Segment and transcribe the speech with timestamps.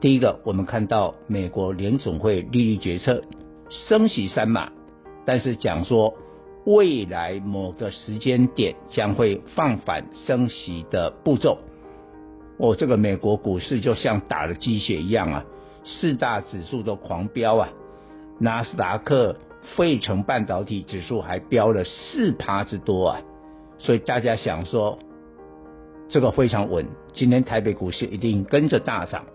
[0.00, 3.22] 第一个我们看到美国联总会利率决策
[3.68, 4.70] 升息三码，
[5.26, 6.14] 但是讲说
[6.64, 11.58] 未来某个时间点将会放缓升息的步骤。
[12.58, 15.44] 哦，这个美国股市就像打了鸡血一样啊，
[15.84, 17.68] 四大指数都狂飙啊，
[18.38, 19.36] 纳斯达克。
[19.76, 23.20] 费城半导体指数还飙了四趴之多啊，
[23.78, 24.98] 所以大家想说
[26.08, 29.26] 这个非常稳，今天台北股市一定跟着大涨，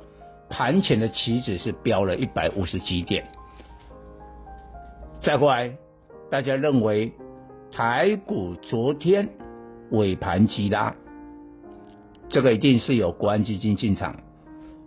[0.50, 3.26] 盘前的期指是标了一百五十几点。
[5.22, 5.76] 再过来，
[6.30, 7.12] 大家认为
[7.72, 9.30] 台股昨天
[9.92, 10.96] 尾盘急拉，
[12.30, 14.18] 这个一定是有国安基金进场，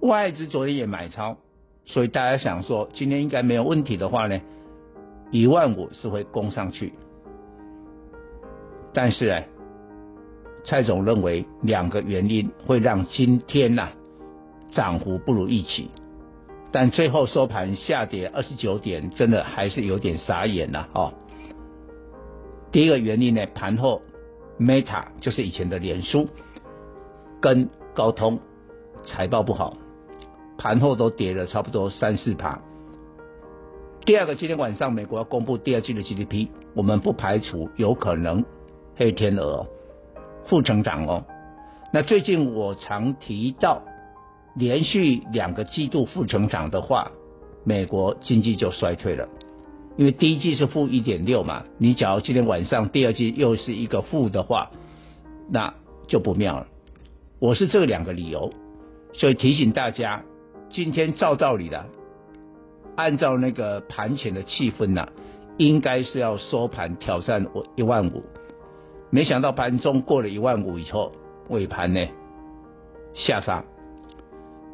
[0.00, 1.36] 外资昨天也买超，
[1.84, 4.40] 所以大家想说今天应该没有问题的话呢？
[5.30, 6.94] 一万五是会攻上去，
[8.94, 9.46] 但是哎，
[10.64, 13.90] 蔡总认为两个原因会让今天呐、
[14.70, 15.90] 涨幅不如预期，
[16.72, 21.12] 但最后收盘下跌二十九点，真的还是有点傻眼了哦。
[22.70, 24.02] 第一个原因呢，盘后
[24.58, 26.28] Meta 就是以前的脸书
[27.40, 28.40] 跟高通
[29.04, 29.76] 财报不好，
[30.58, 32.60] 盘后都跌了差不多三四趴。
[34.04, 38.44] 第二个，今天晚上美国要公布第二季的 GDP，我们不排除有可能
[38.96, 39.66] 黑天鹅
[40.46, 41.24] 负成长哦。
[41.92, 43.82] 那最近我常提到，
[44.58, 47.12] 连续两个季度负成长的话，
[47.64, 49.28] 美国经济就衰退了，
[49.96, 54.70] 因为第一季是负一点六嘛，你假如今天晚上第二季又是一个负的话，
[55.48, 55.72] 那
[56.08, 56.66] 就不妙了。
[57.38, 58.52] 我是这两个理由，
[59.12, 60.24] 所以提醒大家，
[60.70, 61.86] 今天照道理的。
[62.96, 65.08] 按照那个盘前的气氛呐、
[65.56, 68.24] 应该是要收盘挑战我一万五，
[69.10, 71.12] 没想到盘中过了一万五以后，
[71.48, 72.00] 尾盘呢
[73.14, 73.64] 下杀，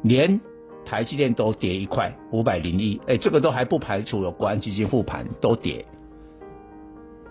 [0.05, 0.39] 连
[0.85, 5.83] 台积电都跌一块五百零一，哎，这个都还不排除有国安基金护盘都跌。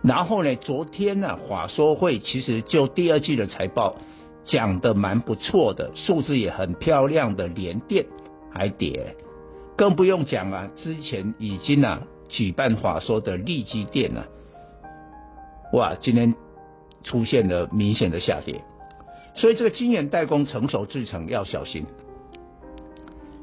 [0.03, 3.95] 然后呢，昨天呢、啊、法说会其实就第二季的财报
[4.45, 8.07] 讲的蛮不错的，数字也很漂亮的，联电
[8.53, 9.15] 还跌。
[9.77, 14.27] 更不用讲啊，之前已经啊举办法说的利基电啊，
[15.75, 16.35] 哇，今天
[17.05, 18.65] 出现了明显的下跌，
[19.37, 21.87] 所以这个晶圆代工成熟制程要小心。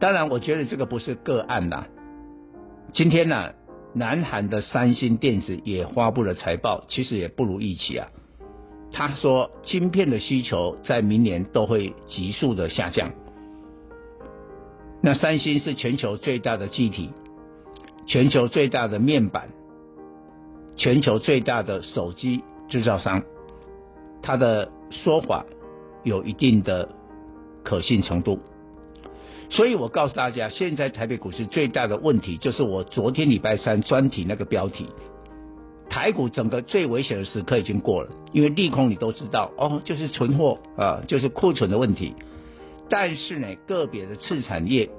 [0.02, 1.86] 当然，我觉得这个不是个案呐。
[2.92, 3.52] 今天呢、
[3.94, 8.08] 南韩的三星电子也发布了财报，其实也不如预期啊。
[8.92, 13.12] 他说，晶片的需求在明年都会急速的下降。
[15.04, 17.12] 那三星是全球最大的记忆体，
[18.08, 19.50] 全球最大的面板，
[20.78, 23.22] 全球最大的手机制造商，
[24.24, 25.46] 他的说法
[26.04, 26.90] 有一定的
[27.64, 28.40] 可信程度。
[29.52, 34.88] 所以我告诉大家，现在台北股市最大的问题就是我昨天礼拜三专题那个标题，
[35.90, 42.16] 台股整个最危险的时刻已经过了，因为利空你都知道哦，就是存货啊，就是库存的问题。
[42.90, 44.90] 但是呢，个别的次产业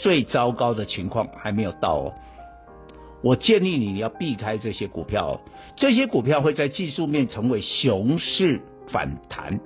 [0.00, 2.12] 最糟糕的情况还没有到哦。
[3.22, 5.40] 我建议你要避开这些股票哦，
[5.76, 9.60] 这些股票会在技术面成为熊市反弹，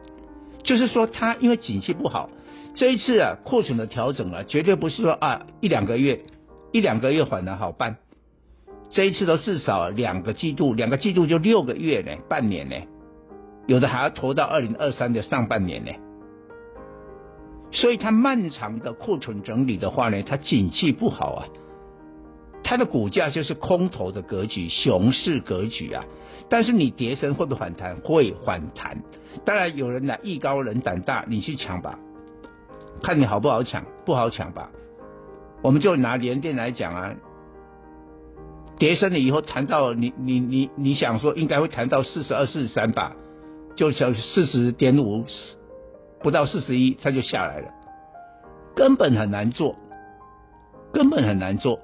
[0.63, 2.29] 就是说它因为景气不好，
[2.77, 6.21] 这一次啊库存的调整啊，绝对不是说啊一两个月
[6.73, 7.97] 一两个月反弹好办，
[8.91, 12.77] 这一次都至少两个季度，两个季度就六个月呢，半年呢，
[13.67, 15.91] 有的还要拖到二零二三的上半年呢。
[17.73, 21.49] 所以它漫长的库存整理的话呢，它景气不好啊，
[22.63, 26.05] 它的股价就是空头的格局，熊市格局啊。
[26.51, 27.97] 但是你跌升会不会反弹？
[27.97, 29.03] 会反弹。
[29.47, 31.99] 当然有人呢艺高人胆大，你去抢吧，
[33.03, 34.71] 看你好不好抢，不好抢吧。
[35.63, 37.15] 我们就拿联电来讲啊，
[38.79, 43.17] 跌深了以后弹到你你你你想说应该会弹到四十二四十三吧，
[43.75, 45.25] 就小四十点五，
[46.23, 47.69] 不到四十一它就下来了，
[48.75, 49.77] 根本很难做，
[50.93, 51.81] 根本很难做。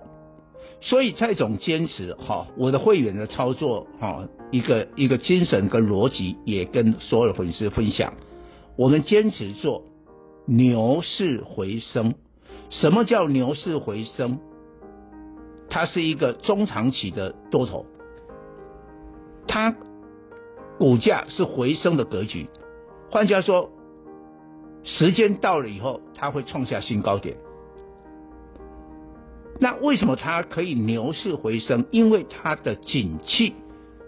[0.80, 8.12] 所以蔡总坚持哈，我的会员的操作哈，一个一个精神跟逻辑也跟所有的粉丝分享，
[8.76, 9.84] 我们坚持做
[10.46, 12.14] 牛市回升。
[12.70, 14.38] 什么叫牛市回升？
[15.68, 17.86] 它是一个中长期的多头，
[19.46, 19.74] 它
[20.78, 22.46] 股价是回升的格局。
[23.10, 23.70] 换句话说，
[24.84, 27.36] 时间到了以后，它会创下新高点。
[29.60, 31.86] 那为什么它可以牛市回升？
[31.90, 33.54] 因为它的景气，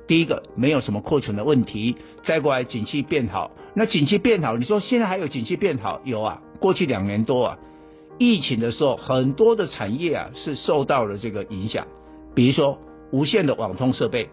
[0.06, 3.50] 第一个没有什么库存的问题，再过来景气变好。
[3.74, 6.00] 那景气变好，你说现在还有景气变好？
[6.04, 7.58] 有啊，过去两年多啊。
[8.18, 11.86] 疫情的时候，很多的产业啊是受到了这个影响，
[12.34, 12.78] 比如说
[13.10, 14.28] 无线的网通设备。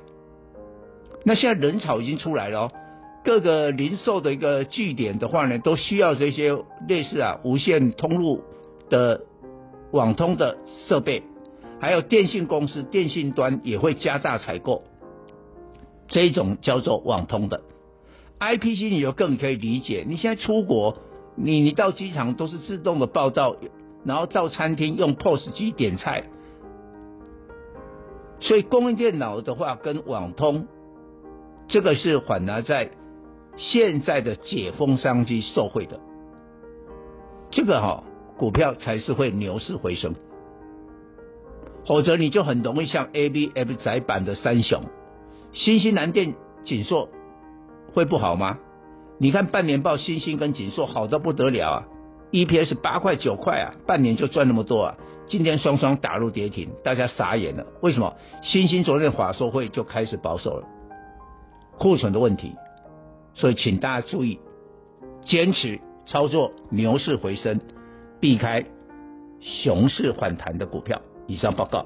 [1.23, 2.71] 那现在人潮已经出来了哦，
[3.23, 6.55] 各个零售的一个据点的话呢，都需要这些
[6.87, 8.43] 类似啊无线通路
[8.89, 9.21] 的
[9.91, 10.57] 网通的
[10.87, 11.23] 设备，
[11.79, 14.83] 还有电信公司电信端也会加大采购，
[16.11, 17.61] 这一种叫做网通的。
[18.39, 20.99] IPC 你就更可以理解，你现在出国。
[21.33, 23.55] 你你到机场都是自动的报到，
[24.03, 26.25] 然后到餐厅用 POS 机点菜，
[28.41, 30.67] 所以工业电脑的话跟网通，
[31.69, 32.91] 这个是反而在
[33.55, 36.01] 现在的解封商机受惠的，
[37.49, 38.03] 这个哈、
[38.37, 40.13] 股票才是会牛市回升，
[41.87, 44.83] 否则你就很容易像 ABF 窄板的三雄，
[45.53, 47.09] 新兴、南电、景硕
[47.93, 48.57] 会不好吗？
[49.17, 51.83] 你看半年报，新兴跟景硕好的不得了啊
[52.31, 54.97] ，EPS 八块九块啊，半年就赚那么多啊。
[55.27, 57.65] 今天双双打入跌停，大家傻眼了。
[57.81, 58.15] 为什么？
[58.41, 60.67] 新兴昨天法说会就开始保守了，
[61.77, 62.53] 库存的问题。
[63.33, 64.39] 所以请大家注意，
[65.23, 67.61] 坚持操作牛市回升，
[68.19, 68.65] 避开
[69.39, 71.01] 熊市反弹的股票。
[71.27, 71.85] 以上报告。